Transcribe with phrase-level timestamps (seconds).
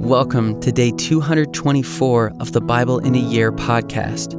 [0.00, 4.34] Welcome to day 224 of the Bible in a Year podcast.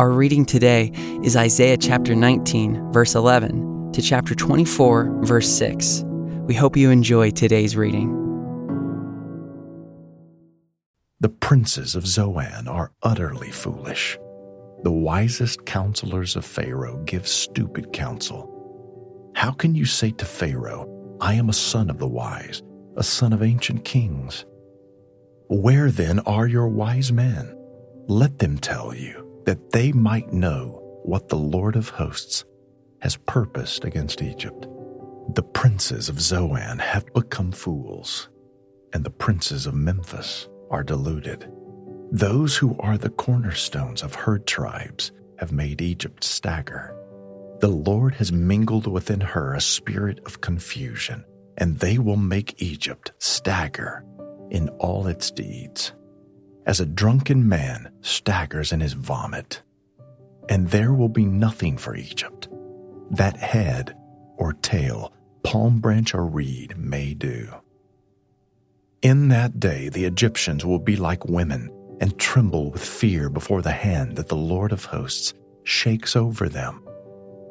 [0.00, 0.90] Our reading today
[1.22, 6.02] is Isaiah chapter 19, verse 11, to chapter 24, verse 6.
[6.46, 8.10] We hope you enjoy today's reading.
[11.20, 14.18] The princes of Zoan are utterly foolish.
[14.82, 19.32] The wisest counselors of Pharaoh give stupid counsel.
[19.36, 20.88] How can you say to Pharaoh,
[21.20, 22.62] I am a son of the wise,
[22.96, 24.44] a son of ancient kings?
[25.50, 27.56] Where then are your wise men?
[28.06, 32.44] Let them tell you that they might know what the Lord of hosts
[33.00, 34.66] has purposed against Egypt.
[35.36, 38.28] The princes of Zoan have become fools,
[38.92, 41.50] and the princes of Memphis are deluded.
[42.12, 46.94] Those who are the cornerstones of her tribes have made Egypt stagger.
[47.60, 51.24] The Lord has mingled within her a spirit of confusion,
[51.56, 54.04] and they will make Egypt stagger
[54.50, 55.92] in all its deeds,
[56.66, 59.62] as a drunken man staggers in his vomit.
[60.48, 62.48] And there will be nothing for Egypt
[63.10, 63.96] that head
[64.36, 67.48] or tail, palm branch or reed may do.
[69.02, 73.70] In that day, the Egyptians will be like women and tremble with fear before the
[73.70, 76.86] hand that the Lord of hosts shakes over them.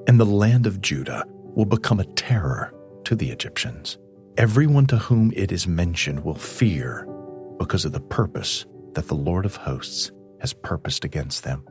[0.07, 2.73] And the land of Judah will become a terror
[3.05, 3.97] to the Egyptians.
[4.37, 7.07] Everyone to whom it is mentioned will fear
[7.57, 11.65] because of the purpose that the Lord of hosts has purposed against them.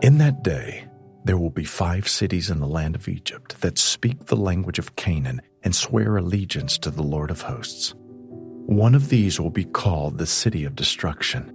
[0.00, 0.88] In that day,
[1.24, 4.96] there will be five cities in the land of Egypt that speak the language of
[4.96, 7.94] Canaan and swear allegiance to the Lord of hosts.
[7.98, 11.50] One of these will be called the city of destruction.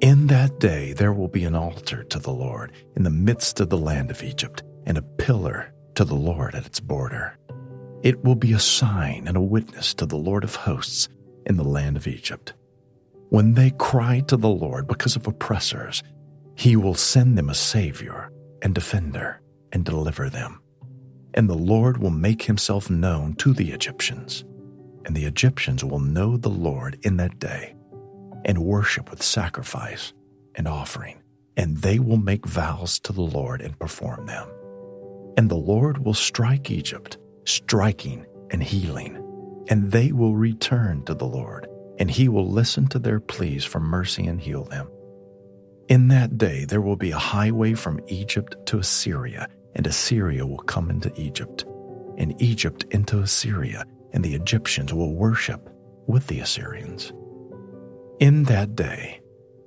[0.00, 3.68] In that day, there will be an altar to the Lord in the midst of
[3.68, 7.38] the land of Egypt, and a pillar to the Lord at its border.
[8.02, 11.08] It will be a sign and a witness to the Lord of hosts
[11.46, 12.54] in the land of Egypt.
[13.30, 16.02] When they cry to the Lord because of oppressors,
[16.54, 18.30] he will send them a Savior
[18.62, 19.40] and defender
[19.72, 20.60] and deliver them.
[21.34, 24.44] And the Lord will make himself known to the Egyptians,
[25.04, 27.74] and the Egyptians will know the Lord in that day
[28.44, 30.12] and worship with sacrifice
[30.54, 31.20] and offering,
[31.56, 34.48] and they will make vows to the Lord and perform them.
[35.36, 37.18] And the Lord will strike Egypt
[37.48, 39.16] striking and healing,
[39.68, 41.66] and they will return to the Lord,
[41.98, 44.88] and he will listen to their pleas for mercy and heal them.
[45.88, 50.58] In that day there will be a highway from Egypt to Assyria, and Assyria will
[50.58, 51.64] come into Egypt,
[52.18, 55.70] and Egypt into Assyria, and the Egyptians will worship
[56.06, 57.12] with the Assyrians.
[58.20, 59.20] In that day,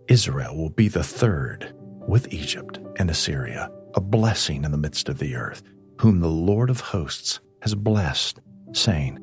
[0.08, 1.74] Israel will be the third
[2.08, 5.64] with Egypt and Assyria, a blessing in the midst of the earth,
[6.00, 8.40] whom the Lord of hosts has blessed,
[8.74, 9.20] saying,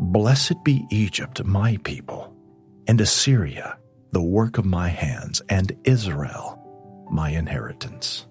[0.00, 2.34] Blessed be Egypt, my people,
[2.86, 3.78] and Assyria,
[4.12, 6.58] the work of my hands, and Israel,
[7.10, 8.26] my inheritance.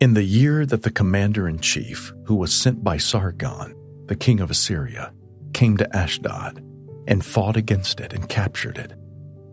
[0.00, 3.74] In the year that the commander in chief, who was sent by Sargon,
[4.06, 5.12] the king of Assyria,
[5.52, 6.62] came to Ashdod
[7.08, 8.92] and fought against it and captured it,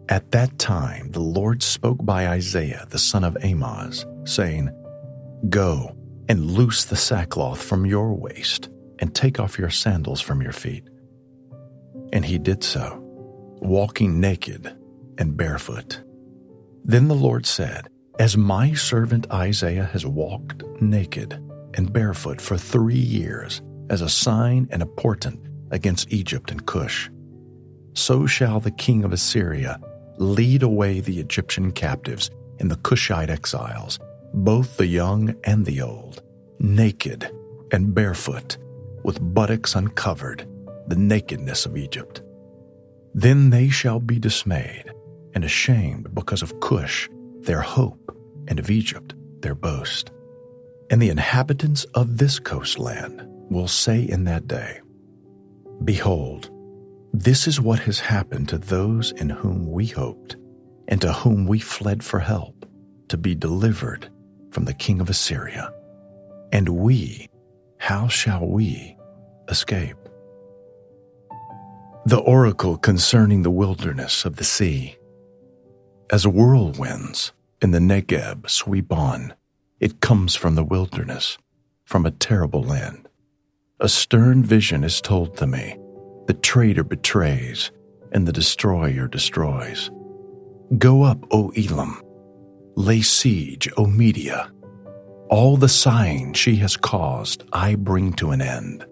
[0.10, 4.70] at that time the Lord spoke by Isaiah the son of Amoz, saying,
[5.50, 5.96] Go
[6.30, 8.70] and loose the sackcloth from your waist,
[9.00, 10.88] and take off your sandals from your feet.
[12.12, 13.00] And he did so,
[13.62, 14.76] walking naked
[15.18, 16.02] and barefoot.
[16.86, 17.88] Then the Lord said,
[18.20, 21.34] As my servant Isaiah has walked naked
[21.74, 25.40] and barefoot for three years, as a sign and a portent
[25.72, 27.10] against Egypt and Cush,
[27.94, 29.80] so shall the king of Assyria
[30.18, 32.30] lead away the Egyptian captives
[32.60, 34.00] and the Cushite exiles
[34.34, 36.24] both the young and the old,
[36.60, 37.30] naked
[37.72, 38.58] and barefoot,
[39.04, 40.48] with buttocks uncovered,
[40.88, 42.22] the nakedness of Egypt.
[43.14, 44.92] Then they shall be dismayed
[45.36, 47.10] and ashamed because of Cush,
[47.42, 48.18] their hope,
[48.48, 50.12] and of Egypt, their boast.
[50.90, 54.82] And the inhabitants of this coastland will say in that day,
[55.84, 56.50] Behold,
[57.14, 60.38] this is what has happened to those in whom we hoped,
[60.88, 62.66] and to whom we fled for help,
[63.10, 64.10] to be delivered
[64.54, 65.74] from the king of Assyria.
[66.52, 67.28] And we,
[67.78, 68.96] how shall we
[69.50, 69.98] escape?
[72.06, 74.98] The oracle concerning the wilderness of the sea.
[76.12, 79.34] As whirlwinds in the Negeb sweep on,
[79.80, 81.38] it comes from the wilderness,
[81.86, 83.10] from a terrible land.
[83.80, 85.78] A stern vision is told to me.
[86.28, 87.72] The traitor betrays,
[88.12, 89.90] and the destroyer destroys.
[90.78, 92.02] Go up, O Elam,
[92.76, 94.52] Lay siege, O Media.
[95.30, 98.86] All the sighing she has caused I bring to an end.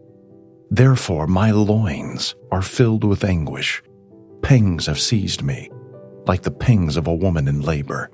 [0.70, 3.82] Therefore my loins are filled with anguish,
[4.42, 5.70] pangs have seized me,
[6.26, 8.10] like the pangs of a woman in labor.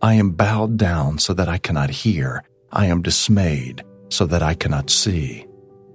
[0.00, 2.42] I am bowed down so that I cannot hear.
[2.72, 5.46] I am dismayed so that I cannot see.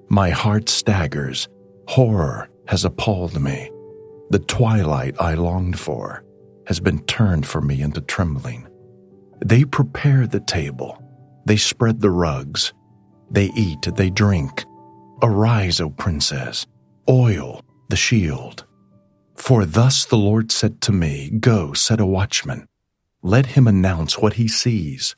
[0.09, 1.47] My heart staggers.
[1.87, 3.71] Horror has appalled me.
[4.29, 6.23] The twilight I longed for
[6.67, 8.67] has been turned for me into trembling.
[9.45, 11.01] They prepare the table.
[11.45, 12.73] They spread the rugs.
[13.29, 14.65] They eat, they drink.
[15.21, 16.65] Arise, O princess.
[17.09, 18.65] Oil the shield.
[19.35, 22.67] For thus the Lord said to me, Go, set a watchman.
[23.21, 25.15] Let him announce what he sees.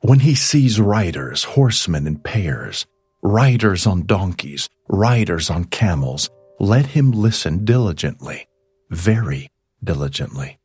[0.00, 2.86] When he sees riders, horsemen in pairs,
[3.22, 6.30] riders on donkeys, riders on camels,
[6.60, 8.48] let him listen diligently,
[8.90, 9.50] very
[9.82, 10.57] diligently.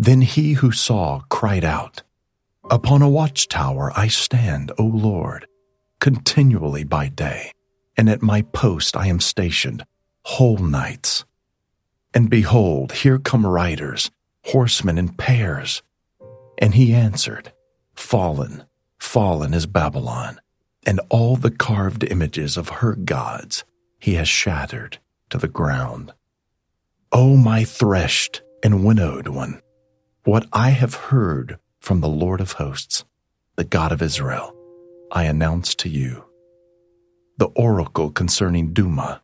[0.00, 2.04] Then he who saw cried out,
[2.70, 5.46] Upon a watchtower I stand, O Lord,
[6.00, 7.52] continually by day,
[7.98, 9.84] and at my post I am stationed
[10.24, 11.26] whole nights.
[12.14, 14.10] And behold, here come riders,
[14.46, 15.82] horsemen in pairs.
[16.56, 17.52] And he answered,
[17.94, 18.64] Fallen,
[18.98, 20.40] fallen is Babylon,
[20.86, 23.64] and all the carved images of her gods
[23.98, 24.96] he has shattered
[25.28, 26.14] to the ground.
[27.12, 29.60] O my threshed and winnowed one,
[30.24, 33.04] what I have heard from the Lord of hosts,
[33.56, 34.54] the God of Israel,
[35.10, 36.24] I announce to you.
[37.38, 39.20] The oracle concerning Dumah,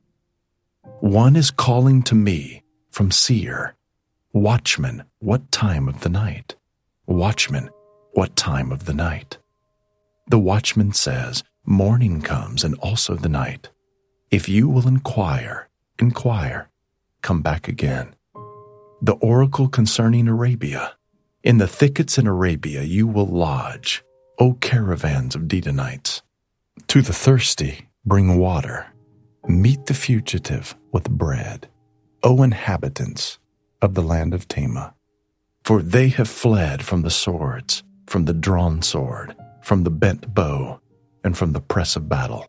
[1.00, 3.74] one is calling to me from Seir,
[4.32, 6.56] Watchman, what time of the night?
[7.06, 7.70] Watchman,
[8.14, 9.38] what time of the night?
[10.28, 13.68] The watchman says, Morning comes and also the night.
[14.30, 16.68] If you will inquire, inquire,
[17.22, 18.15] come back again.
[19.02, 20.94] The oracle concerning Arabia.
[21.42, 24.02] In the thickets in Arabia you will lodge,
[24.38, 26.22] O caravans of Dedanites.
[26.88, 28.86] To the thirsty, bring water.
[29.46, 31.68] Meet the fugitive with bread,
[32.22, 33.38] O inhabitants
[33.82, 34.94] of the land of Tema.
[35.62, 40.80] For they have fled from the swords, from the drawn sword, from the bent bow,
[41.22, 42.46] and from the press of battle.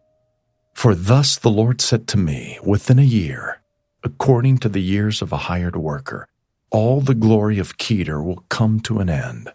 [0.73, 3.61] For thus the Lord said to me, Within a year,
[4.03, 6.27] according to the years of a hired worker,
[6.77, 9.51] all the glory of Kedar will come to an end,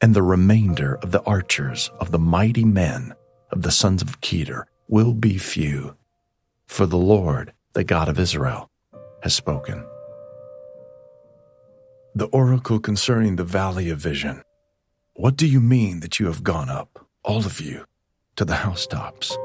[0.00, 3.14] and the remainder of the archers of the mighty men
[3.50, 5.96] of the sons of Kedar will be few
[6.66, 8.70] for the Lord, the God of Israel,
[9.22, 9.84] has spoken.
[12.14, 14.40] The oracle concerning the valley of vision.
[15.12, 17.84] What do you mean that you have gone up, all of you,
[18.36, 19.36] to the housetops?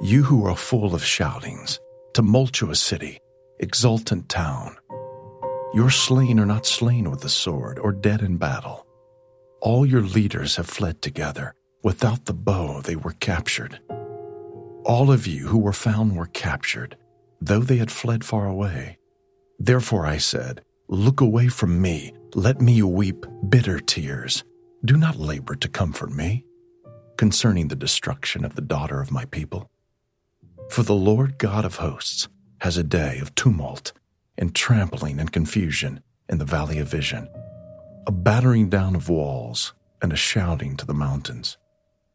[0.00, 1.78] You who are full of shoutings,
[2.12, 3.20] tumultuous city,
[3.60, 4.76] exultant town.
[5.74, 8.86] Your slain are not slain with the sword or dead in battle.
[9.60, 11.54] All your leaders have fled together.
[11.82, 13.80] Without the bow, they were captured.
[14.84, 16.96] All of you who were found were captured,
[17.40, 18.98] though they had fled far away.
[19.58, 24.44] Therefore I said, Look away from me, let me weep bitter tears.
[24.84, 26.44] Do not labor to comfort me
[27.16, 29.68] concerning the destruction of the daughter of my people.
[30.70, 32.28] For the Lord God of hosts
[32.60, 33.92] has a day of tumult
[34.38, 37.28] and trampling and confusion in the valley of vision,
[38.06, 39.72] a battering down of walls
[40.02, 41.56] and a shouting to the mountains.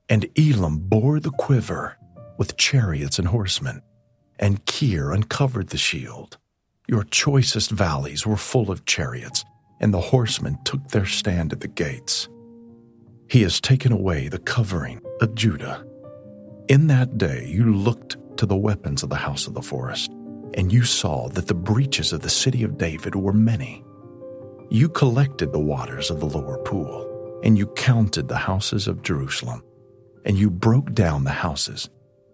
[0.09, 1.97] And Elam bore the quiver
[2.38, 3.81] with chariots and horsemen,
[4.39, 6.38] and Kir uncovered the shield.
[6.88, 9.45] Your choicest valleys were full of chariots,
[9.80, 12.28] and the horsemen took their stand at the gates.
[13.30, 15.85] He has taken away the covering of Judah.
[16.68, 20.11] In that day you looked to the weapons of the house of the forest,
[20.54, 23.84] and you saw that the breaches of the city of David were many.
[24.70, 29.64] You collected the waters of the lower pool, and you counted the houses of Jerusalem,
[30.26, 31.90] and you broke down the houses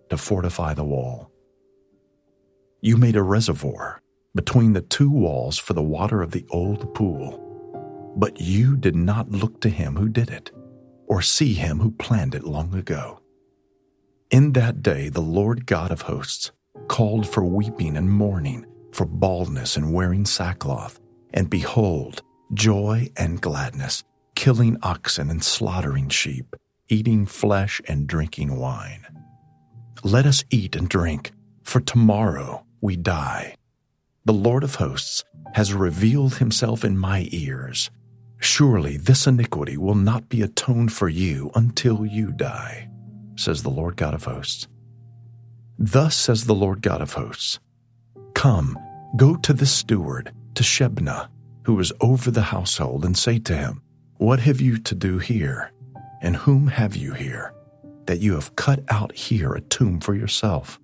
[0.10, 1.32] to fortify the wall.
[2.82, 4.02] You made a reservoir
[4.36, 7.44] between the two walls for the water of the old pool.
[8.16, 10.52] But you did not look to him who did it,
[11.08, 13.20] or see him who planned it long ago.
[14.30, 16.52] In that day, the Lord God of hosts
[16.88, 21.00] called for weeping and mourning, for baldness and wearing sackcloth.
[21.34, 22.22] And behold,
[22.54, 24.04] joy and gladness,
[24.36, 26.56] killing oxen and slaughtering sheep,
[26.90, 29.06] eating flesh and drinking wine.
[30.04, 31.32] Let us eat and drink,
[31.64, 33.56] for tomorrow we die.
[34.26, 37.90] The Lord of hosts has revealed himself in my ears.
[38.40, 42.90] Surely this iniquity will not be atoned for you until you die,
[43.36, 44.68] says the Lord God of hosts.
[45.80, 47.60] Thus says the Lord God of hosts
[48.34, 48.78] Come,
[49.16, 51.30] go to the steward, to Shebna,
[51.64, 53.82] who is over the household, and say to him,
[54.18, 55.72] What have you to do here?
[56.22, 57.54] And whom have you here?
[58.08, 60.80] that you have cut out here a tomb for yourself.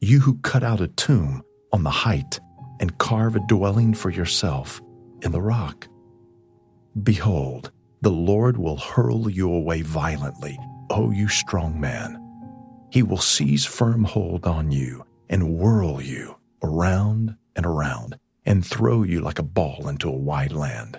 [0.00, 2.38] You who cut out a tomb on the height
[2.80, 4.82] and carve a dwelling for yourself
[5.22, 5.88] in the rock.
[7.02, 7.72] Behold,
[8.02, 10.58] the Lord will hurl you away violently,
[10.90, 12.22] O you strong man.
[12.96, 19.02] He will seize firm hold on you and whirl you around and around and throw
[19.02, 20.98] you like a ball into a wide land.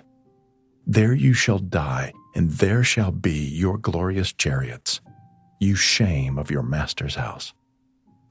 [0.86, 5.00] There you shall die, and there shall be your glorious chariots,
[5.58, 7.52] you shame of your master's house.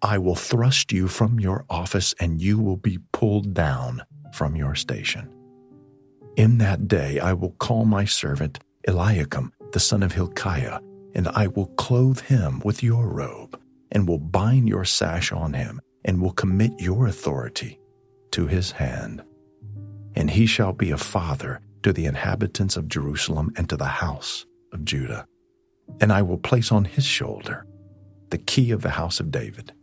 [0.02, 4.76] I will thrust you from your office, and you will be pulled down from your
[4.76, 5.30] station.
[6.38, 10.80] In that day I will call my servant Eliakim, the son of Hilkiah,
[11.16, 13.60] and I will clothe him with your robe,
[13.92, 17.80] and will bind your sash on him, and will commit your authority
[18.32, 19.24] to his hand.
[20.16, 24.46] And he shall be a father to the inhabitants of Jerusalem and to the house
[24.74, 25.26] of Judah.
[26.02, 27.66] And I will place on his shoulder
[28.30, 29.74] the key of the house of David.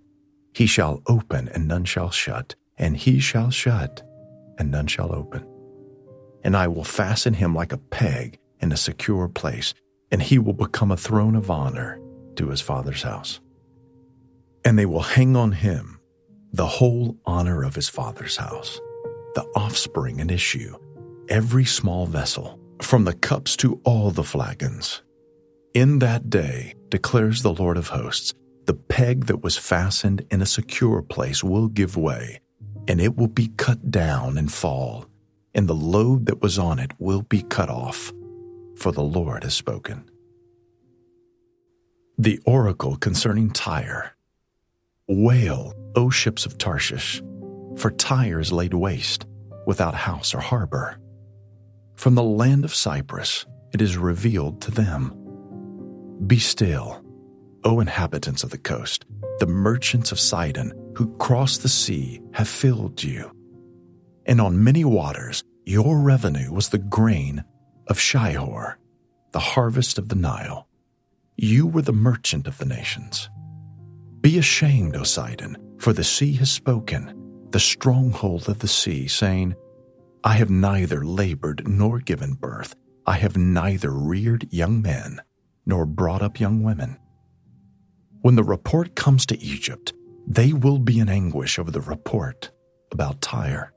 [0.54, 4.02] He shall open, and none shall shut, and he shall shut,
[4.59, 5.47] and none shall open
[6.45, 9.75] and I will fasten him like a peg in a secure place,
[10.11, 12.00] and he will become a throne of honor
[12.37, 13.40] to his father's house.
[14.64, 15.99] And they will hang on him
[16.52, 18.80] the whole honor of his father's house,
[19.34, 20.76] the offspring and issue,
[21.28, 25.02] every small vessel, from the cups to all the flagons.
[25.75, 28.34] In that day, declares the Lord of hosts,
[28.66, 32.40] the peg that was fastened in a secure place will give way,
[32.87, 35.06] and it will be cut down and fall
[35.54, 38.12] and the load that was on it will be cut off,
[38.84, 40.04] for the Lord has spoken.
[42.18, 44.14] The oracle concerning Tyre.
[45.08, 47.22] Wail, O ships of Tarshish,
[47.76, 49.24] for Tyre is laid waste,
[49.66, 50.98] without house or harbor.
[51.96, 55.14] From the land of Cyprus it is revealed to them.
[56.26, 57.02] Be still,
[57.64, 59.06] O inhabitants of the coast,
[59.38, 63.30] the merchants of Sidon who cross the sea have filled you
[64.26, 67.44] and on many waters your revenue was the grain
[67.86, 68.74] of Shihor,
[69.32, 70.68] the harvest of the Nile.
[71.36, 73.28] You were the merchant of the nations.
[74.20, 79.54] Be ashamed, O Sidon, for the sea has spoken, the stronghold of the sea, saying,
[80.22, 82.74] I have neither labored nor given birth.
[83.06, 85.20] I have neither reared young men
[85.66, 86.98] nor brought up young women.
[88.22, 89.92] When the report comes to Egypt,
[90.26, 92.50] they will be in anguish over the report
[92.90, 93.74] about Tyre.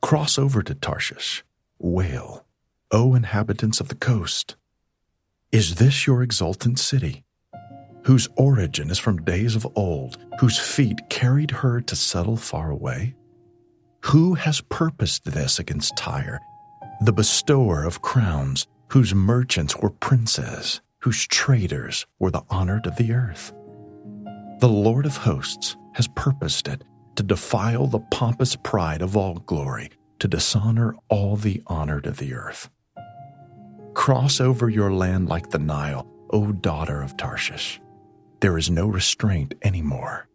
[0.00, 1.44] Cross over to Tarshish,
[1.78, 2.41] wail,
[2.94, 4.56] O inhabitants of the coast.
[5.50, 7.24] Is this your exultant city,
[8.04, 13.14] whose origin is from days of old, whose feet carried her to settle far away?
[14.06, 16.38] Who has purposed this against Tyre,
[17.00, 23.14] the bestower of crowns, whose merchants were princes, whose traders were the honored of the
[23.14, 23.54] earth?
[24.60, 26.84] The Lord of hosts has purposed it
[27.16, 32.34] to defile the pompous pride of all glory, to dishonor all the honored of the
[32.34, 32.68] earth.
[33.94, 37.80] Cross over your land like the Nile, O daughter of Tarshish.
[38.40, 40.28] There is no restraint any anymore.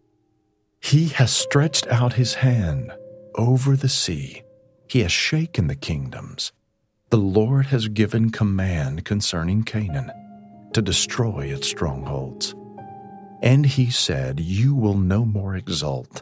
[0.80, 2.92] He has stretched out his hand
[3.36, 4.44] over the sea.
[4.88, 6.52] He has shaken the kingdoms.
[7.10, 10.12] The Lord has given command concerning Canaan
[10.74, 12.56] to destroy its strongholds.
[13.42, 16.22] And he said, You will no more exult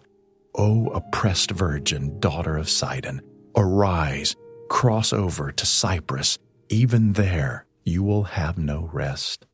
[0.58, 3.22] O oppressed virgin, daughter of Sidon,
[3.58, 4.36] arise,
[4.70, 6.38] cross over to Cyprus.
[6.70, 9.46] Even there you will have no rest.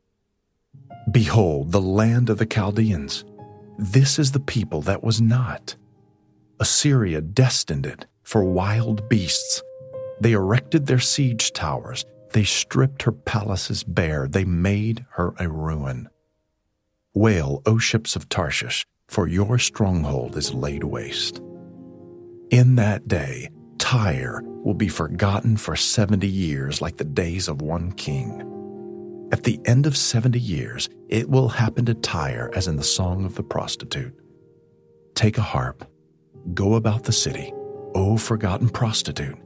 [1.12, 3.26] Behold, the land of the Chaldeans.
[3.78, 5.76] This is the people that was not.
[6.60, 9.62] Assyria destined it for wild beasts.
[10.22, 12.06] They erected their siege towers.
[12.32, 14.28] They stripped her palaces bare.
[14.28, 16.08] They made her a ruin.
[17.14, 21.42] Wail, O ships of Tarshish, for your stronghold is laid waste.
[22.52, 23.50] In that day,
[23.82, 29.28] Tyre will be forgotten for 70 years like the days of one king.
[29.34, 33.26] At the end of 70 years, it will happen to Tyre as in the song
[33.26, 34.14] of the prostitute.
[35.16, 35.84] Take a harp,
[36.54, 37.52] go about the city,
[37.96, 39.38] O forgotten prostitute.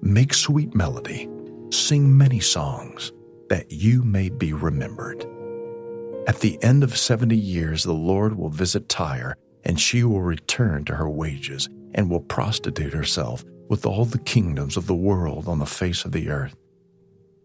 [0.00, 1.28] Make sweet melody,
[1.70, 3.12] sing many songs,
[3.48, 5.26] that you may be remembered.
[6.28, 10.84] At the end of 70 years, the Lord will visit Tyre, and she will return
[10.84, 15.58] to her wages and will prostitute herself with all the kingdoms of the world on
[15.58, 16.54] the face of the earth.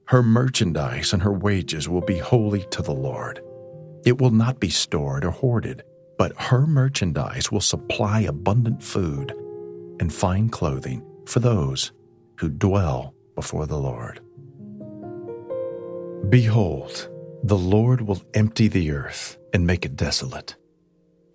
[0.07, 3.41] Her merchandise and her wages will be holy to the Lord.
[4.05, 5.83] It will not be stored or hoarded,
[6.17, 9.31] but her merchandise will supply abundant food
[10.01, 11.93] and fine clothing for those
[12.41, 14.19] who dwell before the Lord.
[16.29, 17.07] Behold,
[17.41, 20.57] the Lord will empty the earth and make it desolate,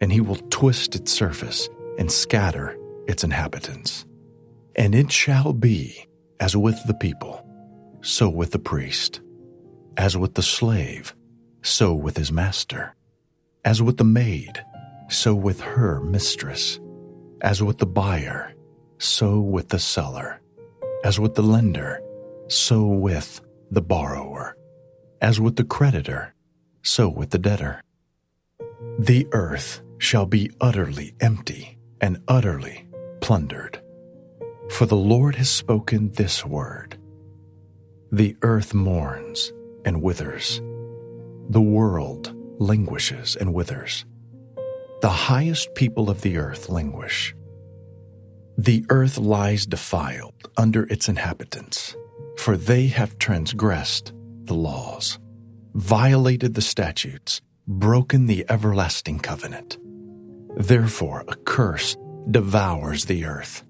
[0.02, 2.76] and he will twist its surface and scatter
[3.08, 4.04] its inhabitants.
[4.74, 6.06] And it shall be
[6.40, 7.46] as with the people,
[8.00, 9.20] so with the priest,
[9.96, 11.14] as with the slave,
[11.62, 12.94] so with his master,
[13.64, 14.64] as with the maid,
[15.08, 16.80] so with her mistress,
[17.42, 18.54] as with the buyer,
[18.98, 20.40] so with the seller,
[21.04, 22.00] as with the lender,
[22.48, 24.56] so with the borrower,
[25.20, 26.34] as with the creditor,
[26.82, 27.82] so with the debtor.
[28.98, 32.86] The earth shall be utterly empty and utterly
[33.20, 33.81] plundered.
[34.72, 36.96] For the Lord has spoken this word.
[38.10, 39.52] The earth mourns
[39.84, 40.62] and withers.
[41.50, 44.06] The world languishes and withers.
[45.02, 47.34] The highest people of the earth languish.
[48.56, 51.94] The earth lies defiled under its inhabitants,
[52.38, 54.14] for they have transgressed
[54.44, 55.18] the laws,
[55.74, 59.76] violated the statutes, broken the everlasting covenant.
[60.56, 61.94] Therefore, a curse
[62.30, 63.64] devours the earth,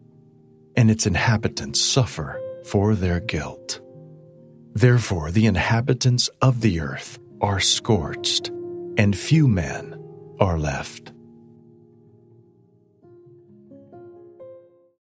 [0.77, 3.81] and its inhabitants suffer for their guilt.
[4.75, 8.49] Therefore, the inhabitants of the earth are scorched,
[8.97, 9.99] and few men
[10.41, 11.13] are left.